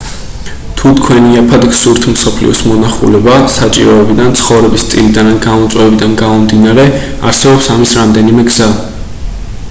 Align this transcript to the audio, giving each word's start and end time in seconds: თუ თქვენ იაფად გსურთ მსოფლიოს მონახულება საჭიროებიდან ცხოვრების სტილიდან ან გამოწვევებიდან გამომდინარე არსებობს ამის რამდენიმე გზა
თუ 0.77 0.91
თქვენ 0.99 1.25
იაფად 1.31 1.65
გსურთ 1.73 2.05
მსოფლიოს 2.13 2.61
მონახულება 2.69 3.35
საჭიროებიდან 3.55 4.31
ცხოვრების 4.39 4.85
სტილიდან 4.85 5.29
ან 5.33 5.37
გამოწვევებიდან 5.43 6.15
გამომდინარე 6.23 6.87
არსებობს 7.33 7.69
ამის 7.75 7.93
რამდენიმე 7.99 8.47
გზა 8.49 8.71